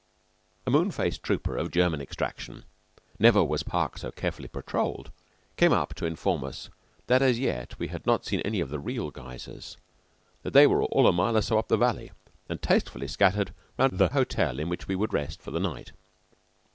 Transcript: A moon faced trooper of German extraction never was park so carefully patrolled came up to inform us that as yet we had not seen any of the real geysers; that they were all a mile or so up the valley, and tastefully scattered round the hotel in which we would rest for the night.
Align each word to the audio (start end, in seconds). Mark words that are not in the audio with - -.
A 0.65 0.71
moon 0.71 0.89
faced 0.89 1.21
trooper 1.21 1.55
of 1.55 1.69
German 1.69 2.01
extraction 2.01 2.65
never 3.19 3.43
was 3.43 3.61
park 3.61 3.99
so 3.99 4.09
carefully 4.09 4.47
patrolled 4.47 5.11
came 5.57 5.71
up 5.73 5.93
to 5.93 6.07
inform 6.07 6.43
us 6.43 6.71
that 7.05 7.21
as 7.21 7.37
yet 7.37 7.77
we 7.77 7.89
had 7.89 8.07
not 8.07 8.25
seen 8.25 8.39
any 8.39 8.61
of 8.61 8.69
the 8.69 8.79
real 8.79 9.11
geysers; 9.11 9.77
that 10.41 10.53
they 10.53 10.65
were 10.65 10.81
all 10.85 11.05
a 11.05 11.13
mile 11.13 11.37
or 11.37 11.41
so 11.43 11.59
up 11.59 11.67
the 11.67 11.77
valley, 11.77 12.11
and 12.49 12.63
tastefully 12.63 13.07
scattered 13.07 13.53
round 13.77 13.99
the 13.99 14.09
hotel 14.09 14.57
in 14.59 14.69
which 14.69 14.87
we 14.87 14.95
would 14.95 15.13
rest 15.13 15.39
for 15.39 15.51
the 15.51 15.59
night. 15.59 15.91